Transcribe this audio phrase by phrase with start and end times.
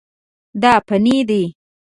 [0.61, 1.43] دا فني دي.